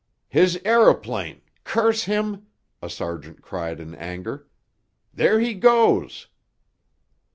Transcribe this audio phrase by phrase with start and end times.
[0.29, 2.47] "His aëroplane, curse him!"
[2.81, 4.47] a sergeant cried in anger.
[5.13, 6.25] "There he goes!"